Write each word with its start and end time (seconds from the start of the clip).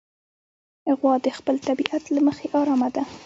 غوا 0.97 1.13
د 1.25 1.27
خپل 1.37 1.55
طبیعت 1.67 2.03
له 2.15 2.21
مخې 2.27 2.47
ارامه 2.59 2.89
ده. 2.95 3.03